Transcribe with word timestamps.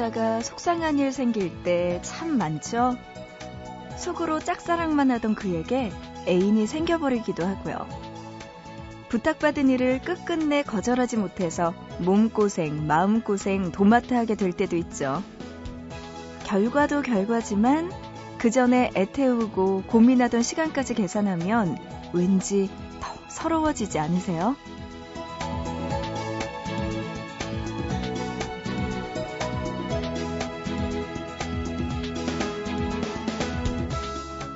우물쭈물하다가 0.00 0.40
속상한 0.40 0.98
일 0.98 1.12
생길 1.12 1.62
때 1.62 2.00
참 2.02 2.38
많죠? 2.38 2.96
속으로 3.98 4.40
짝사랑만 4.40 5.10
하던 5.10 5.34
그에게 5.34 5.92
애인이 6.26 6.66
생겨버리기도 6.66 7.44
하고요. 7.44 7.86
부탁받은 9.10 9.68
일을 9.68 10.00
끝끝내 10.00 10.62
거절하지 10.62 11.18
못해서 11.18 11.74
몸고생, 11.98 12.86
마음고생, 12.86 13.72
도맡아 13.72 14.16
하게 14.16 14.34
될 14.36 14.52
때도 14.52 14.76
있죠. 14.76 15.22
결과도 16.44 17.02
결과지만 17.02 17.92
그 18.38 18.50
전에 18.50 18.90
애태우고 18.96 19.84
고민하던 19.86 20.42
시간까지 20.42 20.94
계산하면 20.94 21.76
왠지 22.14 22.70
더 23.00 23.12
서러워지지 23.28 23.98
않으세요? 23.98 24.56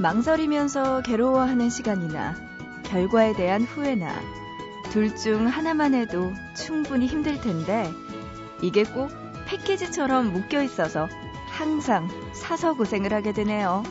망설이면서 0.05 1.01
괴로워하는 1.01 1.71
시간이나 1.71 2.35
결과에 2.83 3.33
대한 3.33 3.63
후회나 3.63 4.15
둘 4.91 5.17
중 5.17 5.47
하나만 5.47 5.95
해도 5.95 6.31
충분히 6.55 7.07
힘들 7.07 7.41
텐데 7.41 7.91
이게 8.61 8.85
꼭 8.85 9.09
패키지처럼 9.47 10.31
묶여 10.31 10.63
있어서 10.63 11.09
항상 11.49 12.07
사서 12.35 12.75
고생을 12.75 13.15
하게 13.15 13.33
되네요. 13.33 13.83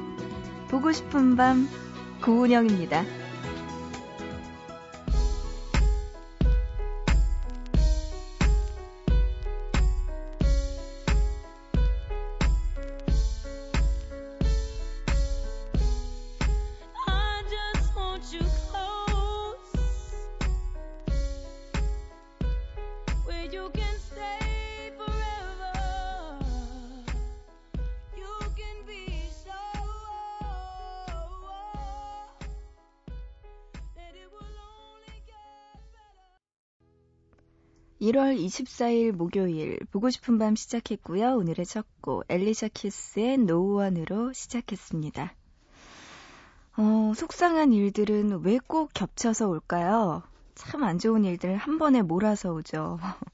보고 0.69 0.91
싶은 0.91 1.36
밤 1.36 1.67
구운영입니다. 2.22 3.03
1월 38.03 38.37
24일 38.37 39.13
목요일 39.13 39.79
보고 39.91 40.09
싶은 40.09 40.37
밤 40.37 40.55
시작했고요. 40.57 41.37
오늘의 41.37 41.65
첫 41.65 41.85
곡 42.01 42.25
엘리샤 42.27 42.67
키스의 42.73 43.37
노원으로 43.37 44.33
시작했습니다. 44.33 45.33
어, 46.75 47.13
속상한 47.15 47.72
일들은 47.72 48.41
왜 48.44 48.57
꼭 48.67 48.89
겹쳐서 48.94 49.47
올까요? 49.47 50.22
참 50.55 50.83
안 50.83 51.00
좋은 51.00 51.23
일들 51.23 51.55
한 51.55 51.78
번에 51.78 52.01
몰아서 52.01 52.51
오죠. 52.53 53.00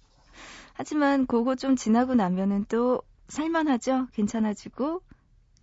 하지만 0.73 1.25
그거 1.25 1.55
좀 1.55 1.75
지나고 1.75 2.13
나면은 2.13 2.65
또 2.69 3.01
살만하죠? 3.27 4.07
괜찮아지고 4.13 5.01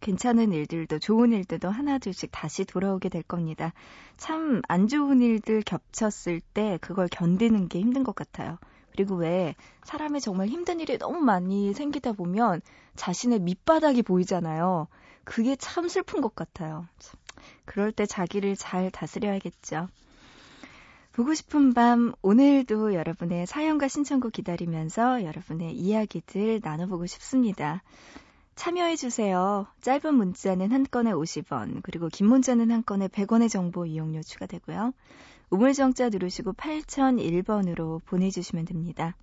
괜찮은 0.00 0.52
일들도 0.52 0.98
좋은 0.98 1.32
일들도 1.32 1.70
하나둘씩 1.70 2.30
다시 2.32 2.64
돌아오게 2.64 3.08
될 3.08 3.22
겁니다. 3.22 3.72
참 4.16 4.62
안 4.68 4.88
좋은 4.88 5.20
일들 5.20 5.62
겹쳤을 5.62 6.40
때 6.54 6.78
그걸 6.80 7.06
견디는 7.08 7.68
게 7.68 7.78
힘든 7.80 8.02
것 8.02 8.16
같아요. 8.16 8.58
그리고 8.96 9.14
왜 9.16 9.54
사람이 9.84 10.22
정말 10.22 10.48
힘든 10.48 10.80
일이 10.80 10.96
너무 10.96 11.20
많이 11.20 11.74
생기다 11.74 12.12
보면 12.12 12.62
자신의 12.96 13.40
밑바닥이 13.40 14.02
보이잖아요. 14.02 14.88
그게 15.22 15.54
참 15.54 15.86
슬픈 15.86 16.22
것 16.22 16.34
같아요. 16.34 16.86
그럴 17.66 17.92
때 17.92 18.06
자기를 18.06 18.56
잘 18.56 18.90
다스려야겠죠. 18.90 19.88
보고 21.12 21.34
싶은 21.34 21.74
밤, 21.74 22.14
오늘도 22.22 22.94
여러분의 22.94 23.46
사연과 23.46 23.88
신청곡 23.88 24.32
기다리면서 24.32 25.24
여러분의 25.24 25.74
이야기들 25.74 26.60
나눠보고 26.64 27.04
싶습니다. 27.04 27.82
참여해주세요. 28.54 29.66
짧은 29.82 30.14
문자는 30.14 30.72
한 30.72 30.86
건에 30.90 31.12
50원, 31.12 31.82
그리고 31.82 32.08
긴 32.08 32.28
문자는 32.28 32.70
한 32.70 32.82
건에 32.82 33.08
100원의 33.08 33.50
정보 33.50 33.84
이용료 33.84 34.22
추가되고요. 34.22 34.94
우물정자 35.50 36.08
누르시고 36.08 36.54
8001번으로 36.54 38.04
보내주시면 38.04 38.64
됩니다. 38.64 39.16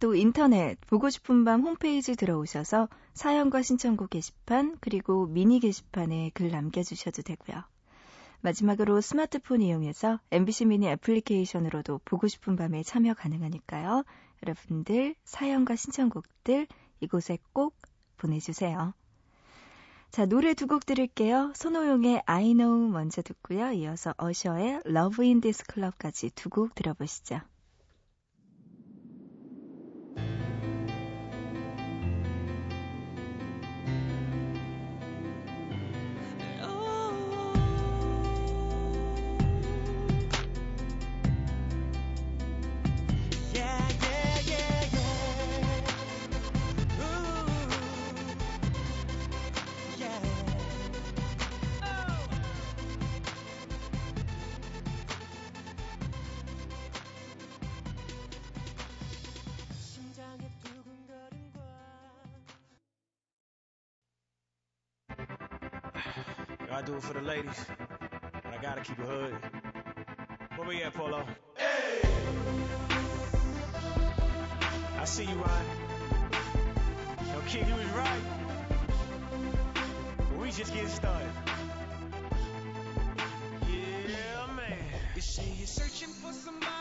또 0.00 0.16
인터넷 0.16 0.80
보고 0.88 1.10
싶은 1.10 1.44
밤 1.44 1.60
홈페이지 1.60 2.16
들어오셔서 2.16 2.88
사연과 3.14 3.62
신청곡 3.62 4.10
게시판 4.10 4.76
그리고 4.80 5.26
미니 5.26 5.60
게시판에 5.60 6.32
글 6.34 6.50
남겨주셔도 6.50 7.22
되고요. 7.22 7.62
마지막으로 8.40 9.00
스마트폰 9.00 9.62
이용해서 9.62 10.18
MBC 10.32 10.64
미니 10.64 10.88
애플리케이션으로도 10.88 12.00
보고 12.04 12.26
싶은 12.26 12.56
밤에 12.56 12.82
참여 12.82 13.14
가능하니까요. 13.14 14.02
여러분들 14.44 15.14
사연과 15.22 15.76
신청곡들 15.76 16.66
이곳에 16.98 17.38
꼭 17.52 17.76
보내주세요. 18.16 18.94
자, 20.12 20.26
노래 20.26 20.52
두 20.54 20.66
곡 20.66 20.84
들을게요. 20.86 21.52
손호용의 21.56 22.22
I 22.26 22.52
Know 22.54 22.88
먼저 22.92 23.22
듣고요. 23.22 23.72
이어서 23.72 24.12
어셔의 24.18 24.82
Love 24.86 25.26
in 25.26 25.40
This 25.40 25.64
Club까지 25.72 26.30
두 26.34 26.50
곡 26.50 26.74
들어보시죠. 26.74 27.40
I 66.70 66.82
do 66.82 66.96
it 66.96 67.02
for 67.02 67.12
the 67.12 67.20
ladies, 67.20 67.64
but 68.42 68.52
I 68.52 68.62
gotta 68.62 68.80
keep 68.80 68.98
it 68.98 69.06
hood. 69.06 69.34
Where 70.56 70.68
we 70.68 70.82
at, 70.82 70.94
Polo? 70.94 71.24
Hey! 71.56 72.00
I 74.98 75.04
see 75.04 75.24
you, 75.24 75.34
Ryan. 75.34 75.66
Yo, 77.32 77.40
kid, 77.46 77.64
he 77.66 77.72
was 77.72 77.86
right. 77.90 78.22
But 80.16 80.38
we 80.38 80.50
just 80.50 80.72
getting 80.72 80.88
started. 80.88 81.32
Yeah, 83.68 84.46
man. 84.56 84.78
You 85.14 85.20
say 85.20 85.44
you're 85.58 85.66
searching 85.66 86.08
for 86.08 86.32
somebody 86.32 86.71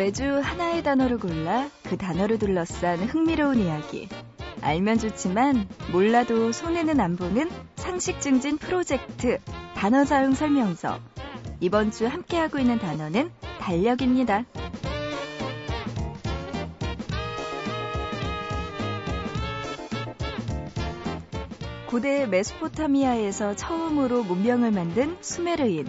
매주 0.00 0.40
하나의 0.40 0.82
단어를 0.82 1.18
골라 1.18 1.68
그 1.82 1.98
단어를 1.98 2.38
둘러싼 2.38 3.00
흥미로운 3.00 3.58
이야기. 3.58 4.08
알면 4.62 4.96
좋지만 4.96 5.68
몰라도 5.92 6.52
손해는 6.52 6.98
안 7.00 7.16
보는 7.16 7.50
상식 7.76 8.18
증진 8.18 8.56
프로젝트 8.56 9.38
단어 9.74 10.06
사용 10.06 10.32
설명서. 10.32 10.98
이번 11.60 11.90
주 11.90 12.06
함께하고 12.06 12.58
있는 12.58 12.78
단어는 12.78 13.30
달력입니다. 13.60 14.46
고대 21.90 22.26
메소포타미아에서 22.26 23.54
처음으로 23.54 24.22
문명을 24.22 24.70
만든 24.70 25.18
수메르인. 25.20 25.86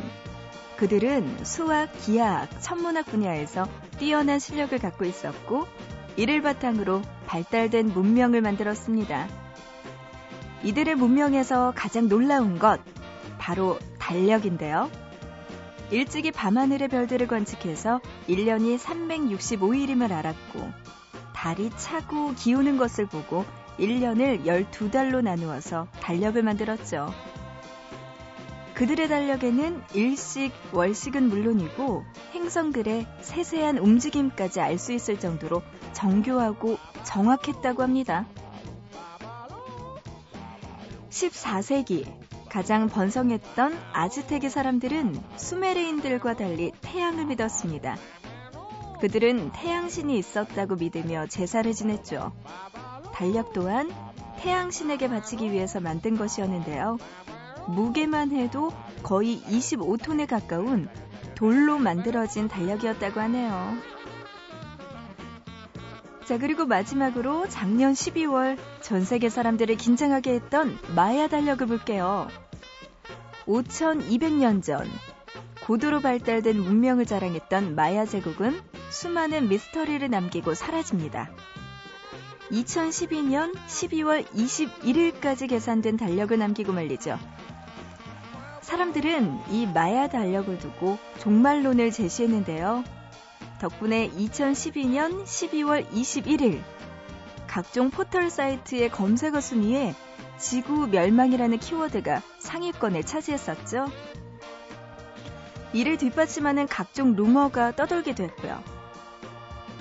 그들은 0.82 1.46
수학, 1.46 1.92
기하학, 2.00 2.60
천문학 2.60 3.06
분야에서 3.06 3.68
뛰어난 4.00 4.40
실력을 4.40 4.76
갖고 4.80 5.06
있었고 5.06 5.68
이를 6.18 6.42
바탕으로 6.42 7.04
발달된 7.28 7.94
문명을 7.94 8.42
만들었습니다. 8.42 9.28
이들의 10.64 10.96
문명에서 10.96 11.72
가장 11.76 12.10
놀라운 12.10 12.58
것, 12.58 12.80
바로 13.38 13.78
달력인데요. 14.00 14.90
일찍이 15.92 16.32
밤하늘의 16.32 16.88
별들을 16.88 17.28
관측해서 17.28 18.02
1년이 18.28 18.80
365일임을 18.80 20.12
알았고, 20.12 20.68
달이 21.36 21.70
차고 21.78 22.34
기우는 22.34 22.78
것을 22.78 23.06
보고 23.06 23.46
1년을 23.78 24.46
12달로 24.46 25.22
나누어서 25.22 25.86
달력을 26.02 26.42
만들었죠. 26.42 27.14
그들의 28.74 29.10
달력에는 29.10 29.84
일식, 29.94 30.52
월식은 30.74 31.30
물론이고 31.30 32.04
행성들의 32.34 33.06
세세한 33.22 33.78
움직임까지 33.78 34.60
알 34.62 34.78
수 34.78 34.94
있을 34.94 35.20
정도로 35.20 35.62
정교하고 35.94 36.78
정확했다고 37.04 37.84
합니다. 37.84 38.26
14세기 41.10 42.06
가장 42.50 42.88
번성했던 42.88 43.78
아즈테크 43.94 44.50
사람들은 44.50 45.22
수메르인들과 45.38 46.36
달리 46.36 46.72
태양을 46.82 47.26
믿었습니다. 47.26 47.98
그들은 49.00 49.52
태양신이 49.52 50.18
있었다고 50.18 50.76
믿으며 50.76 51.28
제사를 51.28 51.72
지냈죠. 51.72 52.32
달력 53.14 53.54
또한 53.54 53.92
태양신에게 54.40 55.08
바치기 55.08 55.52
위해서 55.52 55.80
만든 55.80 56.18
것이었는데요. 56.18 56.98
무게만 57.68 58.32
해도 58.32 58.72
거의 59.04 59.42
25톤에 59.42 60.28
가까운 60.28 60.90
돌로 61.36 61.78
만들어진 61.78 62.48
달력이었다고 62.48 63.20
하네요. 63.20 63.78
자, 66.26 66.38
그리고 66.38 66.66
마지막으로 66.66 67.50
작년 67.50 67.94
12월 67.94 68.58
전 68.80 69.04
세계 69.04 69.30
사람들을 69.30 69.76
긴장하게 69.76 70.36
했던 70.36 70.78
마야 70.96 71.28
달력을 71.28 71.66
볼게요. 71.68 72.28
5200년 73.46 74.64
전 74.64 74.88
고도로 75.66 76.00
발달된 76.00 76.60
문명을 76.60 77.06
자랑했던 77.06 77.76
마야 77.76 78.06
제국은 78.06 78.62
수많은 78.90 79.50
미스터리를 79.50 80.10
남기고 80.10 80.54
사라집니다. 80.54 81.32
2012년 82.52 83.54
12월 83.54 84.26
21일까지 84.28 85.50
계산된 85.50 85.98
달력을 85.98 86.38
남기고 86.38 86.74
말리죠. 86.74 87.18
사람들은 88.62 89.42
이 89.50 89.66
마야 89.66 90.08
달력을 90.08 90.58
두고 90.60 90.98
종말론을 91.20 91.92
제시했는데요. 91.92 92.84
덕분에 93.60 94.10
2012년 94.10 95.24
12월 95.24 95.88
21일 95.92 96.62
각종 97.48 97.90
포털 97.90 98.30
사이트의 98.30 98.90
검색어 98.90 99.42
순위에 99.42 99.94
지구 100.38 100.88
멸망이라는 100.88 101.60
키워드가 101.60 102.22
상위권을 102.40 103.04
차지했었죠. 103.04 103.92
이를 105.74 105.98
뒷받침하는 105.98 106.68
각종 106.68 107.16
루머가 107.16 107.76
떠돌게 107.76 108.16
됐고요. 108.16 108.64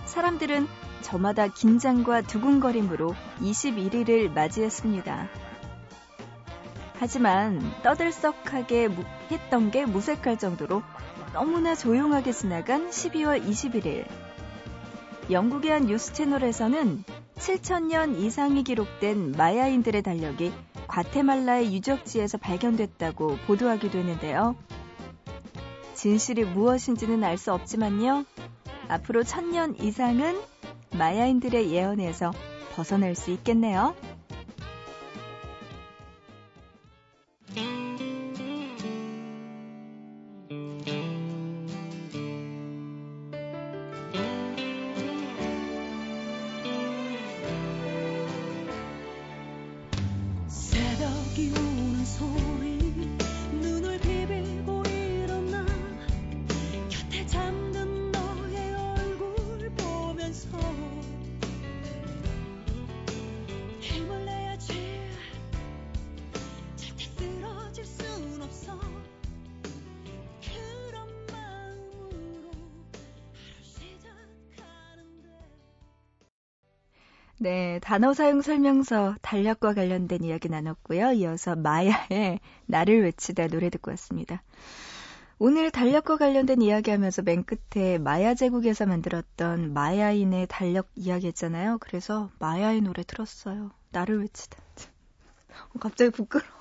사람들은 0.05 0.67
저마다 1.03 1.49
긴장과 1.49 2.23
두근거림으로 2.23 3.15
21일을 3.41 4.31
맞이했습니다. 4.33 5.50
하지만 7.01 7.63
떠들썩하게 7.83 8.91
했던 9.31 9.71
게 9.71 9.87
무색할 9.87 10.39
정도로 10.39 10.83
너무나 11.33 11.75
조용하게 11.75 12.31
지나간 12.33 12.91
12월 12.91 13.43
21일. 13.43 14.05
영국의 15.31 15.71
한 15.71 15.87
뉴스 15.87 16.13
채널에서는 16.13 17.03
7천년 17.37 18.19
이상이 18.19 18.65
기록된 18.65 19.33
마야인들의 19.33 20.03
달력이 20.03 20.53
과테말라의 20.89 21.73
유적지에서 21.73 22.37
발견됐다고 22.37 23.39
보도하기도 23.47 23.97
했는데요. 23.97 24.55
진실이 25.95 26.45
무엇인지는 26.45 27.25
알 27.25 27.39
수 27.39 27.55
없지만요. 27.55 28.27
앞으로 28.89 29.23
천년 29.23 29.75
이상은 29.81 30.39
마야인들의 30.99 31.73
예언에서 31.73 32.33
벗어날 32.75 33.15
수 33.15 33.31
있겠네요. 33.31 33.95
네, 77.43 77.81
단어 77.83 78.13
사용 78.13 78.43
설명서 78.43 79.15
달력과 79.23 79.73
관련된 79.73 80.25
이야기 80.25 80.51
나눴고요. 80.51 81.13
이어서 81.13 81.57
마야의 81.57 82.39
나를 82.67 83.03
외치다 83.03 83.47
노래 83.47 83.71
듣고 83.71 83.91
왔습니다. 83.93 84.43
오늘 85.39 85.71
달력과 85.71 86.19
관련된 86.19 86.61
이야기하면서 86.61 87.23
맨 87.23 87.45
끝에 87.45 87.97
마야 87.97 88.35
제국에서 88.35 88.85
만들었던 88.85 89.73
마야인의 89.73 90.49
달력 90.51 90.91
이야기 90.95 91.29
했잖아요. 91.29 91.79
그래서 91.81 92.31
마야의 92.41 92.83
노래 92.83 93.03
들었어요. 93.05 93.71
나를 93.91 94.21
외치다. 94.21 94.59
어, 95.73 95.79
갑자기 95.81 96.11
부끄러워. 96.11 96.53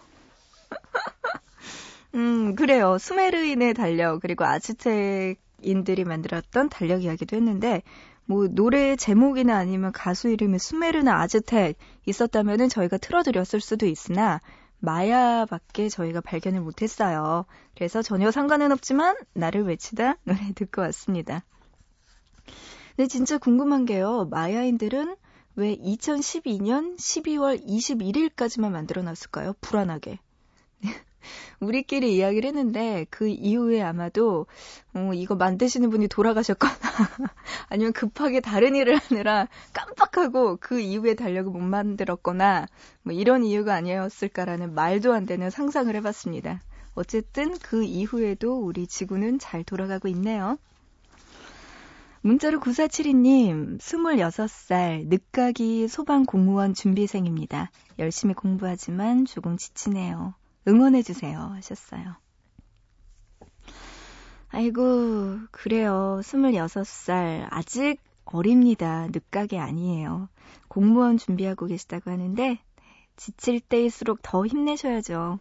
음, 2.15 2.55
그래요. 2.55 2.97
수메르인의 2.97 3.73
달력, 3.73 4.21
그리고 4.21 4.45
아즈텍 4.45 5.41
인들이 5.61 6.05
만들었던 6.05 6.69
달력 6.69 7.03
이야기도 7.03 7.35
했는데, 7.35 7.83
뭐 8.29 8.47
노래 8.47 8.95
제목이나 8.95 9.57
아니면 9.57 9.91
가수 9.91 10.29
이름이 10.29 10.59
수메르나 10.59 11.19
아즈텍 11.19 11.75
있었다면은 12.05 12.69
저희가 12.69 12.99
틀어드렸을 12.99 13.59
수도 13.59 13.87
있으나 13.87 14.39
마야밖에 14.77 15.89
저희가 15.89 16.21
발견을 16.21 16.61
못했어요. 16.61 17.47
그래서 17.73 18.03
전혀 18.03 18.29
상관은 18.29 18.71
없지만 18.71 19.15
나를 19.33 19.63
외치다 19.63 20.17
노래 20.25 20.39
듣고 20.53 20.83
왔습니다. 20.83 21.43
근데 22.95 23.07
진짜 23.07 23.39
궁금한 23.39 23.85
게요. 23.85 24.27
마야인들은 24.29 25.15
왜 25.55 25.75
2012년 25.77 26.97
12월 26.97 27.65
21일까지만 27.65 28.69
만들어 28.69 29.01
놨을까요? 29.01 29.55
불안하게. 29.59 30.19
우리끼리 31.59 32.15
이야기를 32.15 32.47
했는데 32.47 33.05
그 33.09 33.27
이후에 33.27 33.81
아마도 33.81 34.47
어, 34.93 35.11
이거 35.13 35.35
만드시는 35.35 35.89
분이 35.89 36.07
돌아가셨거나 36.07 36.73
아니면 37.69 37.93
급하게 37.93 38.39
다른 38.39 38.75
일을 38.75 38.97
하느라 38.97 39.47
깜빡하고 39.73 40.57
그 40.59 40.79
이후에 40.79 41.15
달력을 41.15 41.51
못 41.51 41.59
만들었거나 41.59 42.67
뭐 43.03 43.13
이런 43.13 43.43
이유가 43.43 43.75
아니었을까라는 43.75 44.73
말도 44.73 45.13
안 45.13 45.25
되는 45.25 45.49
상상을 45.49 45.95
해봤습니다. 45.95 46.61
어쨌든 46.95 47.57
그 47.59 47.83
이후에도 47.83 48.59
우리 48.59 48.87
지구는 48.87 49.39
잘 49.39 49.63
돌아가고 49.63 50.07
있네요. 50.09 50.57
문자로 52.21 52.59
9472님, 52.59 53.79
26살, 53.79 55.07
늦가기 55.07 55.87
소방공무원 55.87 56.73
준비생입니다. 56.73 57.71
열심히 57.97 58.33
공부하지만 58.33 59.23
조금 59.23 59.55
지치네요. 59.55 60.33
응원해주세요. 60.69 61.37
하셨어요. 61.39 62.15
아이고, 64.49 65.39
그래요. 65.51 66.19
26살. 66.23 67.47
아직 67.49 67.99
어립니다. 68.25 69.07
늦가게 69.07 69.59
아니에요. 69.59 70.29
공무원 70.67 71.17
준비하고 71.17 71.67
계시다고 71.67 72.11
하는데, 72.11 72.59
지칠 73.15 73.59
때일수록 73.59 74.19
더 74.21 74.45
힘내셔야죠. 74.45 75.39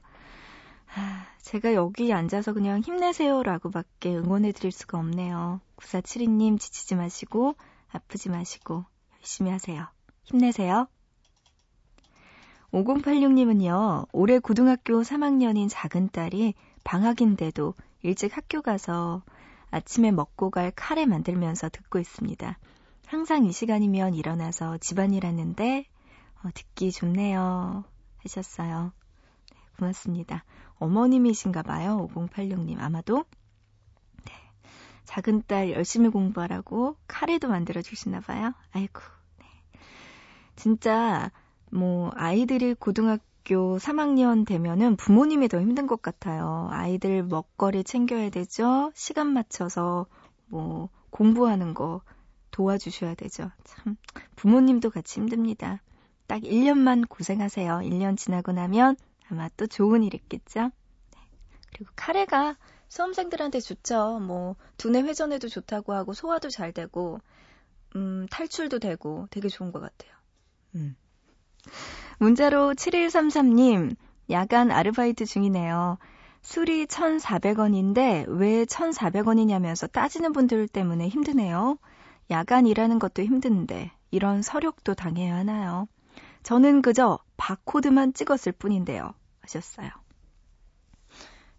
하, 0.87 1.27
제가 1.43 1.75
여기 1.75 2.13
앉아서 2.13 2.53
그냥 2.53 2.81
힘내세요라고 2.81 3.71
밖에 3.71 4.17
응원해 4.17 4.53
드릴 4.53 4.73
수가 4.73 4.99
없네요. 4.99 5.61
9472님 5.77 6.59
지치지 6.59 6.95
마시고, 6.97 7.55
아프지 7.91 8.31
마시고, 8.31 8.85
열심히 9.21 9.51
하세요. 9.51 9.87
힘내세요. 10.25 10.89
5086님은요, 12.73 14.09
올해 14.13 14.39
고등학교 14.39 15.01
3학년인 15.03 15.69
작은 15.71 16.11
딸이 16.11 16.55
방학인데도 16.85 17.75
일찍 18.03 18.37
학교 18.37 18.61
가서 18.61 19.23
아침에 19.71 20.11
먹고 20.11 20.51
갈 20.51 20.71
카레 20.71 21.07
만들면서 21.07 21.69
듣고 21.71 21.99
있습니다. 21.99 22.59
항상 23.07 23.45
이 23.47 23.53
시간이면 23.53 24.15
일어나서 24.15 24.77
집안일 24.79 25.25
하는데 25.25 25.87
어, 26.43 26.49
듣기 26.55 26.93
좋네요. 26.93 27.85
하셨어요. 28.19 28.93
네, 29.53 29.59
고맙습니다. 29.79 30.45
어머님이신가 30.79 31.63
봐요. 31.63 32.09
5086님. 32.15 32.81
아마도. 32.81 33.25
네. 34.25 34.33
작은 35.05 35.45
딸 35.47 35.71
열심히 35.71 36.11
공부하라고 36.11 36.97
카레도 37.09 37.49
만들어 37.49 37.81
주시나 37.83 38.21
봐요. 38.21 38.53
아이고. 38.73 39.01
네. 39.39 39.47
진짜 40.55 41.31
뭐 41.71 42.11
아이들이 42.15 42.75
고등학교 42.75 43.79
3학년 43.79 44.47
되면은 44.47 44.97
부모님이 44.97 45.49
더 45.49 45.61
힘든 45.61 45.87
것 45.87 46.03
같아요. 46.03 46.69
아이들 46.71 47.23
먹거리 47.23 47.85
챙겨야 47.85 48.31
되죠. 48.31 48.93
시간 48.95 49.29
맞춰서 49.29 50.07
뭐 50.47 50.89
공부하는 51.11 51.75
거 51.75 52.03
도와주셔야 52.51 53.15
되죠. 53.15 53.51
참 53.65 53.97
부모님도 54.37 54.91
같이 54.91 55.21
힘듭니다. 55.21 55.83
딱 56.27 56.43
1년만 56.43 57.09
고생하세요. 57.09 57.81
1년 57.85 58.17
지나고 58.17 58.53
나면 58.53 58.97
아마 59.31 59.49
또 59.57 59.67
좋은 59.67 60.03
일 60.03 60.15
있겠죠? 60.15 60.71
네. 61.13 61.21
그리고 61.73 61.93
카레가 61.97 62.57
수험생들한테 62.89 63.61
좋죠. 63.61 64.19
뭐, 64.21 64.57
두뇌 64.77 65.03
회전에도 65.03 65.49
좋다고 65.49 65.93
하고, 65.93 66.15
소화도 66.15 66.49
잘 66.49 66.73
되고, 66.73 67.21
음, 67.97 68.27
탈출도 68.31 68.79
되고, 68.79 69.27
되게 69.31 69.49
좋은 69.49 69.73
것 69.73 69.81
같아요. 69.81 70.13
음. 70.75 70.97
문자로 72.19 72.75
7133님, 72.75 73.97
야간 74.31 74.71
아르바이트 74.71 75.25
중이네요. 75.27 75.99
술이 76.43 76.87
1,400원인데 76.87 78.25
왜 78.29 78.65
1,400원이냐면서 78.65 79.91
따지는 79.91 80.33
분들 80.33 80.69
때문에 80.69 81.09
힘드네요. 81.09 81.79
야간 82.31 82.67
일하는 82.67 82.99
것도 82.99 83.23
힘든데 83.23 83.91
이런 84.11 84.43
서력도 84.43 84.95
당해야 84.95 85.37
하나요? 85.37 85.89
저는 86.43 86.83
그저 86.83 87.19
바코드만 87.37 88.15
찍었을 88.15 88.53
뿐인데요. 88.53 89.15
하셨어요. 89.41 89.89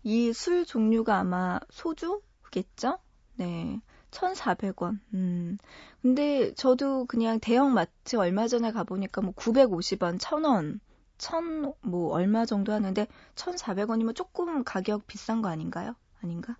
이 0.04 0.32
술 0.34 0.66
종류가 0.66 1.18
아마 1.20 1.60
소주겠죠? 1.70 3.00
네. 3.36 3.80
1,400원. 4.12 5.00
음. 5.14 5.58
근데 6.02 6.54
저도 6.54 7.06
그냥 7.06 7.40
대형 7.40 7.74
마트 7.74 8.16
얼마 8.16 8.48
전에 8.48 8.72
가보니까 8.72 9.22
뭐 9.22 9.34
950원, 9.34 10.18
1,000원, 10.18 10.80
1,000, 11.18 11.74
뭐 11.82 12.14
얼마 12.14 12.46
정도 12.46 12.74
하는데 12.74 13.08
1,400원이면 13.36 14.16
조금 14.16 14.64
가격 14.64 15.06
비싼 15.08 15.42
거 15.42 15.50
아닌가요? 15.50 15.96
아닌가? 16.24 16.56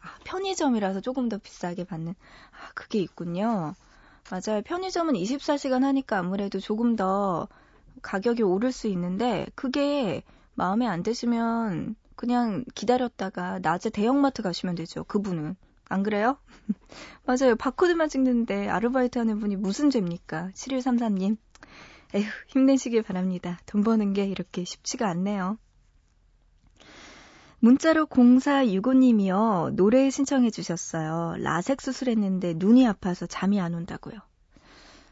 아, 0.00 0.08
편의점이라서 0.24 1.00
조금 1.00 1.28
더 1.28 1.38
비싸게 1.38 1.84
받는. 1.84 2.12
아, 2.12 2.72
그게 2.74 2.98
있군요. 2.98 3.74
맞아요. 4.30 4.62
편의점은 4.62 5.14
24시간 5.14 5.82
하니까 5.82 6.18
아무래도 6.18 6.60
조금 6.60 6.96
더 6.96 7.48
가격이 8.02 8.42
오를 8.42 8.72
수 8.72 8.88
있는데 8.88 9.46
그게 9.54 10.22
마음에 10.54 10.86
안 10.86 11.02
드시면 11.02 11.96
그냥 12.16 12.64
기다렸다가 12.74 13.58
낮에 13.60 13.90
대형마트 13.90 14.42
가시면 14.42 14.74
되죠. 14.76 15.04
그분은. 15.04 15.56
안 15.92 16.02
그래요? 16.02 16.38
맞아요. 17.24 17.56
바코드만 17.56 18.08
찍는데 18.08 18.68
아르바이트 18.68 19.18
하는 19.18 19.38
분이 19.38 19.56
무슨 19.56 19.90
죄입니까? 19.90 20.50
7133님. 20.54 21.36
에휴, 22.14 22.26
힘내시길 22.48 23.02
바랍니다. 23.02 23.58
돈 23.66 23.82
버는 23.82 24.12
게 24.12 24.26
이렇게 24.26 24.64
쉽지가 24.64 25.08
않네요. 25.08 25.58
문자로 27.60 28.06
0465님이요. 28.06 29.74
노래 29.76 30.10
신청해 30.10 30.50
주셨어요. 30.50 31.36
라섹 31.38 31.80
수술했는데 31.80 32.54
눈이 32.56 32.86
아파서 32.88 33.26
잠이 33.26 33.60
안 33.60 33.74
온다고요. 33.74 34.18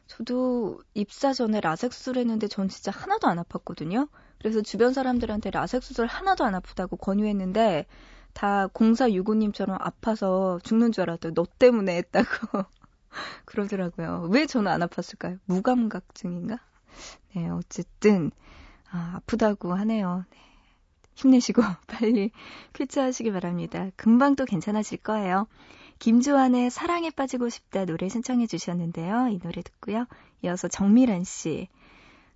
저도 0.09 0.81
입사 0.95 1.33
전에 1.33 1.61
라섹 1.61 1.93
수술했는데 1.93 2.49
전 2.49 2.69
진짜 2.69 2.91
하나도 2.91 3.29
안 3.29 3.39
아팠거든요. 3.39 4.09
그래서 4.41 4.63
주변 4.63 4.93
사람들한테 4.93 5.51
라섹 5.51 5.85
수술 5.85 6.07
하나도 6.07 6.45
안 6.45 6.57
아프다고 6.57 6.97
권유했는데 6.97 7.87
다 8.33 8.69
0465님처럼 8.69 9.77
아파서 9.81 10.59
죽는 10.63 10.93
줄 10.93 11.03
알았더니 11.03 11.35
너 11.35 11.47
때문에 11.59 11.97
했다고 11.97 12.65
그러더라고요. 13.45 14.29
왜 14.31 14.47
저는 14.47 14.71
안 14.71 14.81
아팠을까요? 14.81 15.39
무감각증인가? 15.47 16.59
네, 17.35 17.49
어쨌든 17.49 18.31
아, 18.91 19.15
아프다고 19.17 19.75
하네요. 19.75 20.25
네. 20.31 20.39
힘내시고 21.15 21.63
빨리 21.87 22.31
퀴즈하시기 22.73 23.33
바랍니다. 23.33 23.91
금방 23.97 24.37
또 24.37 24.45
괜찮아질 24.45 24.99
거예요. 24.99 25.47
김주환의 25.99 26.71
사랑에 26.71 27.11
빠지고 27.11 27.51
싶다 27.51 27.85
노래 27.85 28.09
신청해 28.09 28.47
주셨는데요. 28.47 29.29
이 29.29 29.39
노래 29.39 29.61
듣고요. 29.63 30.07
이어서 30.43 30.67
정미란 30.69 31.25
씨. 31.25 31.69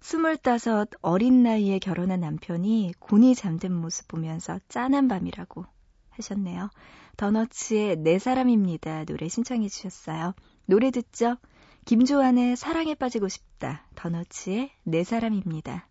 스물다섯 0.01 0.91
어린 1.01 1.43
나이에 1.43 1.79
결혼한 1.79 2.21
남편이 2.21 2.93
곤히 2.99 3.35
잠든 3.35 3.73
모습 3.73 4.07
보면서 4.07 4.61
짠한 4.69 5.09
밤이라고 5.09 5.65
하셨네요. 6.17 6.71
더너츠의 7.17 7.97
내 7.97 8.19
사람입니다. 8.19 9.05
노래 9.05 9.29
신청해 9.29 9.69
주셨어요. 9.69 10.35
노래 10.67 10.91
듣죠? 10.91 11.37
김조한의 11.85 12.57
사랑에 12.57 12.95
빠지고 12.95 13.29
싶다. 13.29 13.87
더너츠의 13.95 14.71
내 14.85 15.05
사람입니다. 15.05 15.89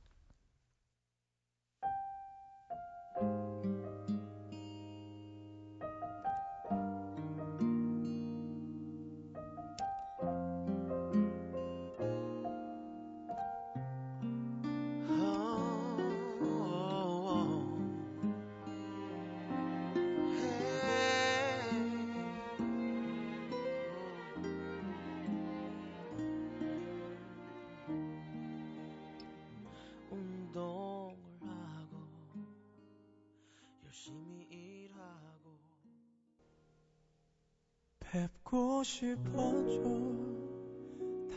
뵙고 38.13 38.83
싶어져. 38.83 39.81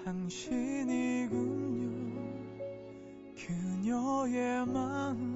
당신이군요. 0.04 1.32
그녀의 3.34 4.66
마음 4.66 5.35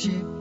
싶 0.00 0.37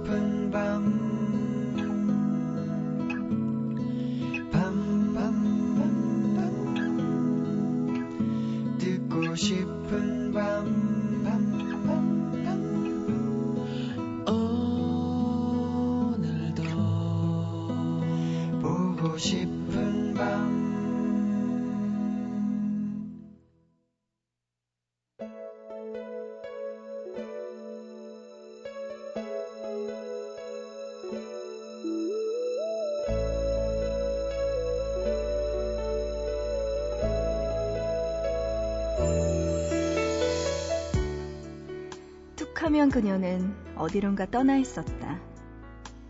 하면 42.64 42.90
그녀는 42.90 43.56
어디론가 43.76 44.32
떠나 44.32 44.58
있었다. 44.58 45.20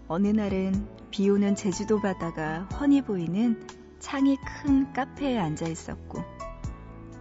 어느 0.07 0.27
날은 0.27 0.87
비 1.11 1.29
오는 1.29 1.55
제주도 1.55 1.99
바다가 1.99 2.63
훤히 2.79 3.01
보이는 3.01 3.65
창이 3.99 4.37
큰 4.37 4.93
카페에 4.93 5.37
앉아 5.37 5.67
있었고, 5.67 6.23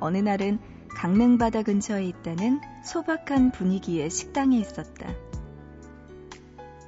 어느 0.00 0.18
날은 0.18 0.58
강릉 0.90 1.38
바다 1.38 1.62
근처에 1.62 2.04
있다는 2.04 2.60
소박한 2.84 3.52
분위기의 3.52 4.08
식당에 4.10 4.58
있었다. 4.58 5.08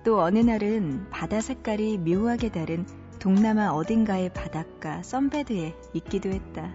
또 0.04 0.22
어느 0.22 0.38
날은 0.38 1.10
바다 1.10 1.40
색깔이 1.40 1.98
묘하게 1.98 2.50
다른 2.50 2.86
동남아 3.18 3.72
어딘가의 3.72 4.32
바닷가 4.32 5.02
썬베드에 5.02 5.74
있기도 5.94 6.30
했다. 6.30 6.72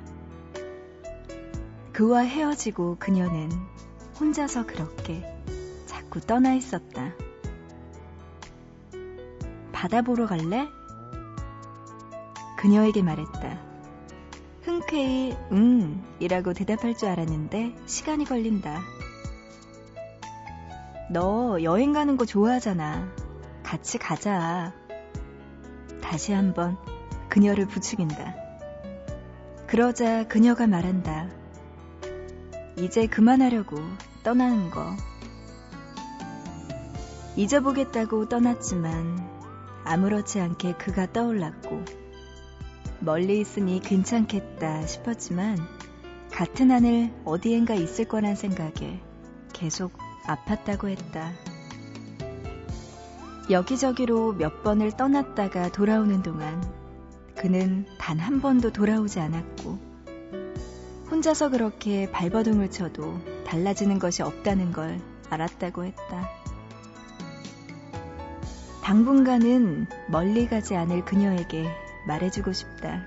그와 1.93 2.19
헤어지고 2.19 2.97
그녀는 2.99 3.49
혼자서 4.19 4.65
그렇게 4.65 5.32
자꾸 6.13 6.21
떠나 6.21 6.53
있었다. 6.53 7.11
바다 9.71 10.03
보러 10.03 10.27
갈래? 10.27 10.67
그녀에게 12.55 13.01
말했다. 13.01 13.59
흔쾌히 14.61 15.35
응 15.51 16.03
이라고 16.19 16.53
대답할 16.53 16.95
줄 16.95 17.09
알았는데 17.09 17.75
시간이 17.87 18.25
걸린다. 18.25 18.79
너 21.09 21.57
여행 21.63 21.93
가는 21.93 22.15
거 22.15 22.25
좋아하잖아. 22.25 23.09
같이 23.63 23.97
가자. 23.97 24.71
다시 25.99 26.31
한번 26.31 26.77
그녀를 27.29 27.65
부추긴다. 27.65 28.35
그러자 29.65 30.27
그녀가 30.27 30.67
말한다. 30.67 31.27
이제 32.77 33.07
그만하려고 33.07 33.77
떠나는 34.23 34.69
거. 34.69 34.95
잊어보겠다고 37.35 38.29
떠났지만 38.29 39.17
아무렇지 39.83 40.39
않게 40.39 40.73
그가 40.73 41.11
떠올랐고 41.11 41.83
멀리 42.99 43.39
있으니 43.39 43.79
괜찮겠다 43.79 44.85
싶었지만 44.85 45.57
같은 46.31 46.71
하늘 46.71 47.11
어디엔가 47.25 47.73
있을 47.73 48.05
거란 48.05 48.35
생각에 48.35 48.99
계속 49.51 49.93
아팠다고 50.25 50.89
했다. 50.89 51.31
여기저기로 53.49 54.33
몇 54.33 54.63
번을 54.63 54.91
떠났다가 54.91 55.69
돌아오는 55.71 56.23
동안 56.23 56.63
그는 57.35 57.85
단 57.97 58.19
한 58.19 58.39
번도 58.41 58.71
돌아오지 58.71 59.19
않았고 59.19 59.77
혼자서 61.11 61.49
그렇게 61.49 62.09
발버둥을 62.11 62.71
쳐도 62.71 63.19
달라지는 63.45 63.99
것이 63.99 64.23
없다는 64.23 64.71
걸 64.71 65.01
알았다고 65.29 65.83
했다. 65.83 66.29
당분간은 68.83 69.87
멀리 70.09 70.45
가지 70.45 70.75
않을 70.75 71.05
그녀에게 71.05 71.73
말해주고 72.05 72.51
싶다. 72.51 73.03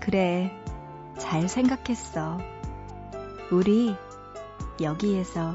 그래, 0.00 0.50
잘 1.18 1.46
생각했어. 1.46 2.38
우리 3.52 3.94
여기에서 4.80 5.54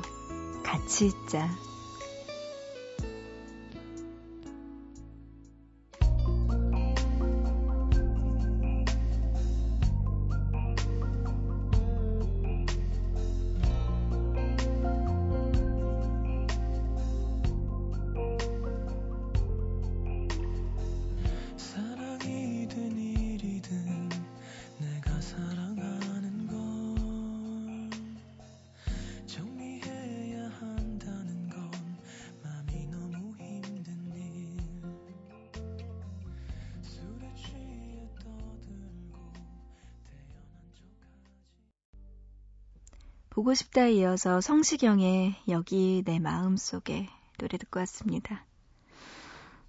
같이 0.64 1.08
있자. 1.08 1.50
보고 43.36 43.54
싶다에 43.54 43.92
이어서 43.92 44.40
성시경의 44.40 45.36
여기 45.50 46.04
내 46.06 46.20
마음 46.20 46.56
속에 46.56 47.10
노래 47.38 47.58
듣고 47.58 47.82
왔습니다. 47.82 48.46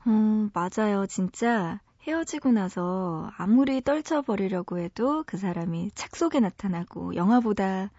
음, 0.06 0.50
맞아요. 0.54 1.06
진짜 1.08 1.80
헤어지고 2.02 2.52
나서 2.52 3.28
아무리 3.36 3.80
떨쳐버리려고 3.82 4.78
해도 4.78 5.24
그 5.26 5.36
사람이 5.36 5.90
책 5.96 6.14
속에 6.14 6.38
나타나고 6.38 7.16
영화보다 7.16 7.90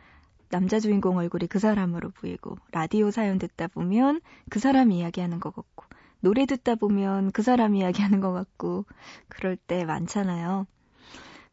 남자 0.47 0.79
주인공 0.79 1.17
얼굴이 1.17 1.47
그 1.47 1.59
사람으로 1.59 2.11
보이고 2.11 2.57
라디오 2.71 3.11
사연 3.11 3.37
듣다 3.37 3.67
보면 3.67 4.21
그 4.49 4.59
사람 4.59 4.93
이야기하는 4.93 5.41
것 5.41 5.53
같고 5.53 5.83
노래 6.21 6.45
듣다 6.45 6.75
보면 6.75 7.33
그 7.33 7.41
사람 7.41 7.75
이야기하는 7.75 8.21
것 8.21 8.31
같고 8.31 8.85
그럴 9.27 9.57
때 9.57 9.83
많잖아요. 9.83 10.65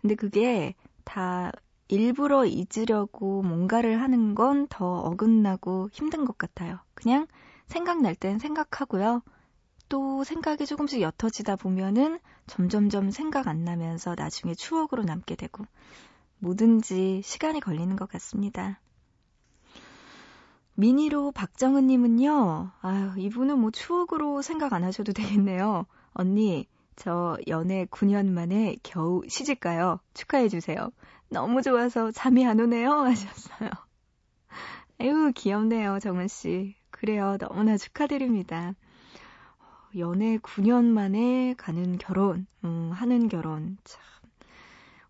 근데 0.00 0.14
그게 0.14 0.76
다 1.02 1.50
일부러 1.88 2.44
잊으려고 2.46 3.42
뭔가를 3.42 4.00
하는 4.00 4.34
건 4.34 4.66
더 4.68 5.00
어긋나고 5.00 5.90
힘든 5.92 6.24
것 6.24 6.38
같아요. 6.38 6.78
그냥 6.94 7.26
생각날 7.66 8.14
땐 8.14 8.38
생각하고요. 8.38 9.22
또 9.88 10.24
생각이 10.24 10.66
조금씩 10.66 11.00
옅어지다 11.00 11.56
보면은 11.56 12.18
점점점 12.46 13.10
생각 13.10 13.48
안 13.48 13.64
나면서 13.64 14.14
나중에 14.16 14.54
추억으로 14.54 15.02
남게 15.04 15.36
되고 15.36 15.64
뭐든지 16.38 17.22
시간이 17.24 17.60
걸리는 17.60 17.94
것 17.96 18.08
같습니다. 18.08 18.80
미니로 20.74 21.30
박정은님은요, 21.32 22.70
아유, 22.80 23.12
이분은 23.16 23.58
뭐 23.60 23.70
추억으로 23.70 24.42
생각 24.42 24.72
안 24.72 24.82
하셔도 24.82 25.12
되겠네요. 25.12 25.86
언니, 26.12 26.66
저 26.96 27.36
연애 27.48 27.86
9년 27.86 28.30
만에 28.30 28.76
겨우 28.82 29.22
시집가요. 29.28 30.00
축하해주세요. 30.14 30.90
너무 31.28 31.62
좋아서 31.62 32.10
잠이 32.10 32.46
안 32.46 32.60
오네요. 32.60 32.90
하셨어요. 33.06 33.70
아유, 35.00 35.32
귀엽네요, 35.34 35.98
정은씨. 36.00 36.76
그래요. 36.90 37.36
너무나 37.38 37.76
축하드립니다. 37.76 38.74
연애 39.96 40.38
9년 40.38 40.84
만에 40.84 41.54
가는 41.56 41.98
결혼, 41.98 42.46
음, 42.64 42.90
하는 42.92 43.28
결혼. 43.28 43.76
참. 43.84 44.02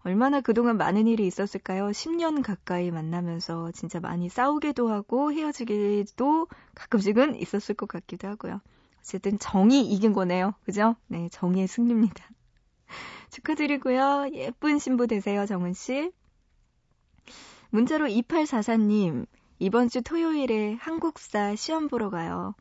얼마나 0.05 0.43
그동안 0.43 0.77
많은 0.77 1.07
일이 1.07 1.27
있었을까요? 1.27 1.87
10년 1.87 2.43
가까이 2.43 2.91
만나면서 2.91 3.73
진짜 3.73 4.01
많이 4.01 4.29
싸우기도 4.29 4.89
하고 4.89 5.33
헤어지기도 5.33 6.49
가끔씩은 6.75 7.37
있었을 7.37 7.75
것 7.75 7.89
같기도 7.89 8.29
하고요. 8.29 8.61
어쨌든 9.05 9.39
정이 9.39 9.83
이긴 9.93 10.15
거네요. 10.15 10.55
그죠? 10.65 10.97
네, 11.09 11.29
정의의 11.31 11.69
승리입니다. 11.69 12.25
축하드리고요. 13.31 14.31
예쁜 14.33 14.79
신부 14.79 15.07
되세요, 15.07 15.45
정은 15.45 15.75
씨. 15.75 16.11
문자로 17.69 18.07
2844님, 18.07 19.27
이번 19.59 19.91
주 19.91 20.01
토요일에 20.01 20.75
한국사 20.81 21.55
시험 21.55 21.89
보러 21.89 22.09
가요. 22.09 22.55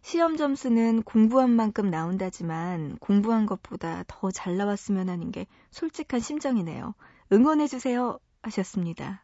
시험 0.00 0.38
점수는 0.38 1.02
공부한 1.02 1.50
만큼 1.50 1.90
나온다지만 1.90 2.96
공부한 2.98 3.44
것보다 3.44 4.04
더 4.08 4.30
잘 4.30 4.56
나왔으면 4.56 5.10
하는 5.10 5.30
게 5.30 5.46
솔직한 5.70 6.20
심정이네요. 6.20 6.94
응원해주세요. 7.30 8.18
하셨습니다. 8.42 9.22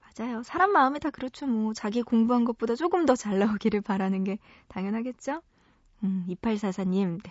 맞아요. 0.00 0.42
사람 0.44 0.72
마음이 0.72 0.98
다 1.00 1.10
그렇죠. 1.10 1.46
뭐, 1.46 1.74
자기 1.74 2.02
공부한 2.02 2.46
것보다 2.46 2.74
조금 2.74 3.04
더 3.04 3.14
잘 3.14 3.38
나오기를 3.38 3.82
바라는 3.82 4.24
게 4.24 4.38
당연하겠죠? 4.68 5.42
음, 6.04 6.24
2844님, 6.28 7.22
네. 7.22 7.30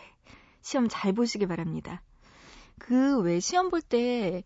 시험 0.62 0.88
잘 0.90 1.14
보시기 1.14 1.46
바랍니다. 1.48 2.02
그 2.80 3.22
왜 3.22 3.40
시험 3.40 3.70
볼 3.70 3.82
때 3.82 4.44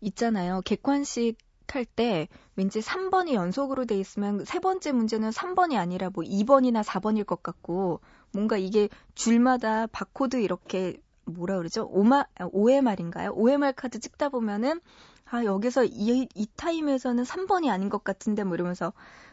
있잖아요. 0.00 0.60
객관식 0.64 1.36
할 1.68 1.86
때 1.86 2.28
왠지 2.54 2.80
3번이 2.80 3.32
연속으로 3.32 3.86
돼 3.86 3.98
있으면 3.98 4.44
세 4.44 4.58
번째 4.60 4.92
문제는 4.92 5.30
3번이 5.30 5.76
아니라 5.78 6.10
뭐 6.10 6.22
2번이나 6.22 6.82
4번일 6.84 7.24
것 7.24 7.42
같고 7.42 8.02
뭔가 8.32 8.58
이게 8.58 8.90
줄마다 9.14 9.86
바코드 9.86 10.36
이렇게 10.36 11.00
뭐라 11.24 11.56
그러죠? 11.56 11.86
오마, 11.90 12.24
OMR인가요? 12.52 13.30
OMR 13.32 13.72
카드 13.74 14.00
찍다 14.00 14.28
보면은 14.28 14.80
아, 15.24 15.44
여기서 15.44 15.84
이, 15.84 16.28
이 16.34 16.46
타임에서는 16.56 17.24
3번이 17.24 17.70
아닌 17.70 17.88
것 17.88 18.04
같은데 18.04 18.44
뭐 18.44 18.54
이러면서 18.54 18.92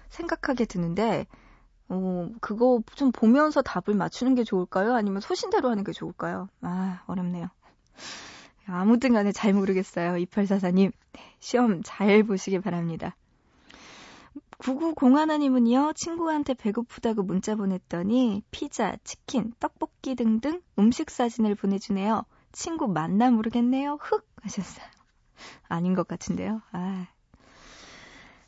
생각하게 0.10 0.63
드는데 0.63 1.28
어, 1.89 2.30
그거 2.39 2.82
좀 2.95 3.12
보면서 3.12 3.62
답을 3.62 3.97
맞추는 3.97 4.36
게 4.36 4.43
좋을까요? 4.43 4.93
아니면 4.93 5.21
소신대로 5.21 5.69
하는 5.69 5.84
게 5.84 5.91
좋을까요? 5.91 6.47
아, 6.62 7.02
어렵네요. 7.08 7.49
아무튼 8.67 9.13
간에 9.13 9.32
잘 9.32 9.54
모르겠어요. 9.54 10.13
2844님. 10.13 10.91
네, 11.13 11.21
시험 11.39 11.82
잘 11.84 12.23
보시기 12.23 12.60
바랍니다. 12.60 13.15
9901님은요, 14.60 15.95
친구한테 15.95 16.54
배고프다고 16.54 17.23
문자 17.23 17.56
보냈더니 17.56 18.43
피자, 18.52 18.95
치킨, 19.04 19.54
떡볶이 19.60 20.15
등등 20.15 20.62
음식 20.78 21.10
사진을 21.10 21.56
보내주네요. 21.56 22.25
친구 22.52 22.88
맞나 22.88 23.32
모르겠네요. 23.32 23.97
흑! 24.02 24.28
하셨어요. 24.41 24.86
아닌 25.67 25.95
것 25.95 26.08
같은데요. 26.08 26.62
아. 26.71 27.08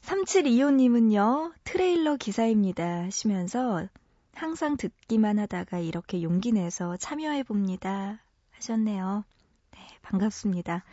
3725님은요, 0.02 1.54
트레일러 1.64 2.16
기사입니다. 2.18 3.04
하시면서 3.04 3.88
항상 4.34 4.78
듣기만 4.78 5.40
하다가 5.40 5.80
이렇게 5.80 6.24
용기 6.24 6.52
내서 6.52 6.98
참여해 6.98 7.44
봅니다. 7.44 8.24
하셨네요. 8.52 9.24
네, 9.72 9.80
반갑습니다. 10.02 10.84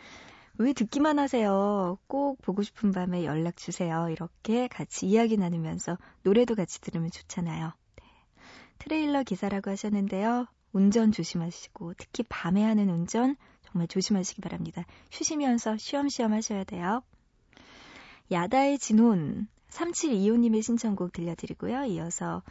왜 0.57 0.73
듣기만 0.73 1.19
하세요? 1.19 1.97
꼭 2.07 2.41
보고 2.41 2.63
싶은 2.63 2.91
밤에 2.91 3.25
연락 3.25 3.57
주세요. 3.57 4.09
이렇게 4.09 4.67
같이 4.67 5.07
이야기 5.07 5.37
나누면서 5.37 5.97
노래도 6.23 6.55
같이 6.55 6.81
들으면 6.81 7.09
좋잖아요. 7.11 7.73
네. 7.95 8.03
트레일러 8.77 9.23
기사라고 9.23 9.71
하셨는데요. 9.71 10.47
운전 10.71 11.11
조심하시고 11.11 11.93
특히 11.97 12.23
밤에 12.27 12.63
하는 12.63 12.89
운전 12.89 13.35
정말 13.63 13.87
조심하시기 13.87 14.41
바랍니다. 14.41 14.85
쉬시면서 15.09 15.77
쉬엄쉬엄 15.77 16.33
하셔야 16.33 16.63
돼요. 16.63 17.01
야다의 18.31 18.77
진혼 18.77 19.47
3725님의 19.69 20.61
신청곡 20.61 21.13
들려드리고요. 21.13 21.85
이어서 21.85 22.43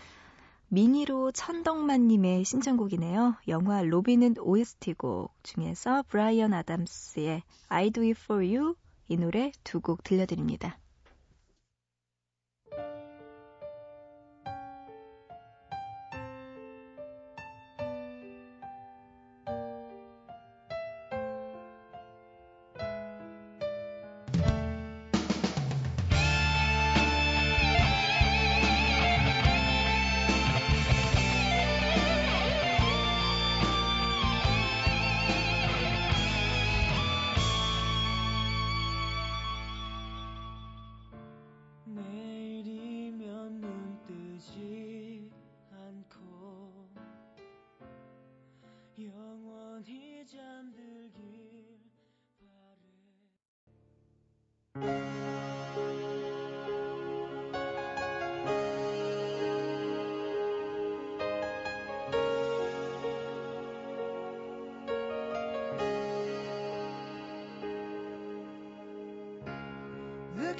미니로 0.68 1.32
천덕만님의 1.32 2.44
신청곡이네요. 2.44 3.36
영화 3.48 3.82
로비는 3.82 4.34
OST곡 4.38 5.32
중에서 5.42 6.04
브라이언 6.08 6.52
아담스의 6.52 7.42
I 7.68 7.90
Do 7.90 8.02
It 8.02 8.20
For 8.22 8.44
You 8.44 8.74
이 9.08 9.16
노래 9.16 9.52
두 9.64 9.80
곡 9.80 10.02
들려드립니다. 10.02 10.78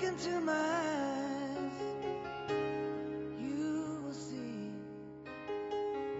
Look 0.00 0.12
into 0.12 0.40
my 0.40 0.52
eyes, 0.52 1.72
you 3.40 4.00
will 4.04 4.12
see 4.12 4.70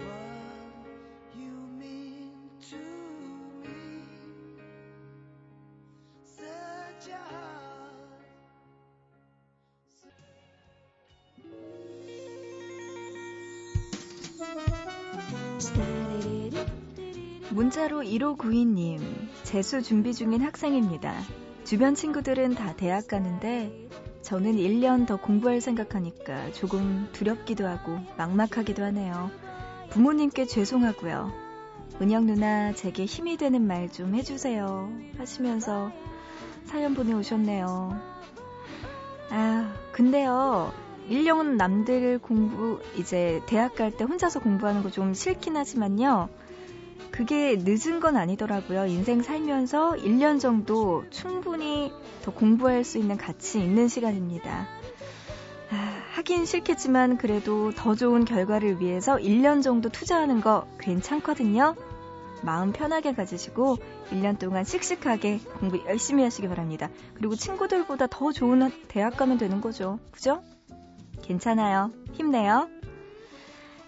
what 0.00 1.36
you 1.38 1.52
mean 1.78 2.50
to 2.70 2.76
me. 3.62 3.68
Such 6.24 7.12
a 7.12 7.18
heart. 7.30 8.18
문자로 17.50 18.02
1592님, 18.02 18.98
재수 19.44 19.82
준비 19.82 20.14
중인 20.14 20.40
학생입니다. 20.42 21.14
주변 21.68 21.94
친구들은 21.94 22.54
다 22.54 22.72
대학 22.74 23.08
가는데 23.08 23.70
저는 24.22 24.52
1년 24.52 25.06
더 25.06 25.16
공부할 25.16 25.60
생각하니까 25.60 26.50
조금 26.52 27.10
두렵기도 27.12 27.66
하고 27.66 27.98
막막하기도 28.16 28.82
하네요. 28.84 29.30
부모님께 29.90 30.46
죄송하고요. 30.46 31.30
은영 32.00 32.24
누나 32.24 32.72
제게 32.72 33.04
힘이 33.04 33.36
되는 33.36 33.66
말 33.66 33.90
좀 33.90 34.14
해주세요. 34.14 34.90
하시면서 35.18 35.92
사연 36.64 36.94
보내오셨네요. 36.94 38.00
아, 39.28 39.74
근데요. 39.92 40.72
1년 41.10 41.56
남들 41.56 42.18
공부, 42.18 42.80
이제 42.96 43.42
대학 43.46 43.74
갈 43.74 43.90
때 43.90 44.04
혼자서 44.04 44.40
공부하는 44.40 44.82
거 44.82 44.88
좀 44.88 45.12
싫긴 45.12 45.54
하지만요. 45.58 46.30
그게 47.18 47.56
늦은 47.58 47.98
건 47.98 48.16
아니더라고요. 48.16 48.86
인생 48.86 49.22
살면서 49.22 49.94
1년 49.94 50.38
정도 50.38 51.02
충분히 51.10 51.92
더 52.22 52.32
공부할 52.32 52.84
수 52.84 52.96
있는 52.96 53.16
가치 53.16 53.58
있는 53.58 53.88
시간입니다. 53.88 54.68
아, 55.72 56.02
하긴 56.12 56.44
싫겠지만 56.46 57.18
그래도 57.18 57.72
더 57.72 57.96
좋은 57.96 58.24
결과를 58.24 58.80
위해서 58.80 59.16
1년 59.16 59.64
정도 59.64 59.88
투자하는 59.88 60.40
거 60.40 60.68
괜찮거든요. 60.78 61.74
마음 62.44 62.70
편하게 62.70 63.12
가지시고 63.14 63.78
1년 64.10 64.38
동안 64.38 64.62
씩씩하게 64.62 65.40
공부 65.58 65.84
열심히 65.86 66.22
하시기 66.22 66.46
바랍니다. 66.46 66.88
그리고 67.14 67.34
친구들보다 67.34 68.06
더 68.06 68.30
좋은 68.30 68.70
대학 68.86 69.16
가면 69.16 69.38
되는 69.38 69.60
거죠. 69.60 69.98
그죠? 70.12 70.44
괜찮아요. 71.22 71.90
힘내요. 72.12 72.77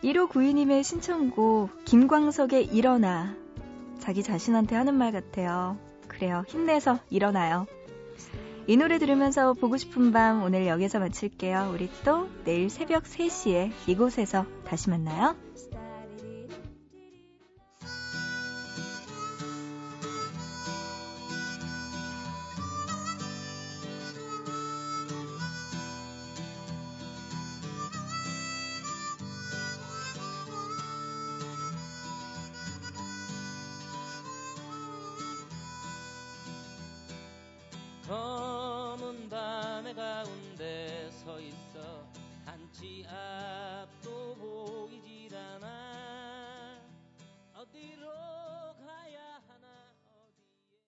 1592님의 0.02 0.82
신청곡 0.82 1.84
김광석의 1.84 2.66
일어나 2.66 3.36
자기 3.98 4.22
자신한테 4.22 4.74
하는 4.76 4.94
말 4.94 5.12
같아요. 5.12 5.78
그래요. 6.08 6.44
힘내서 6.48 6.98
일어나요. 7.10 7.66
이 8.66 8.76
노래 8.76 8.98
들으면서 8.98 9.52
보고 9.54 9.76
싶은 9.76 10.12
밤 10.12 10.42
오늘 10.42 10.66
여기서 10.66 11.00
마칠게요. 11.00 11.72
우리 11.74 11.90
또 12.04 12.28
내일 12.44 12.70
새벽 12.70 13.04
3시에 13.04 13.72
이곳에서 13.86 14.46
다시 14.64 14.90
만나요. 14.90 15.36